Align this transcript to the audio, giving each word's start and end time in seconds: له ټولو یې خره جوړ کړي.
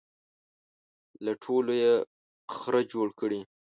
له 1.25 1.33
ټولو 1.43 1.71
یې 1.83 1.93
خره 2.55 2.81
جوړ 2.91 3.07
کړي. 3.19 3.39